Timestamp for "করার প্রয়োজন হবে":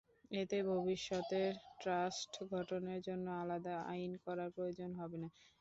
4.25-5.17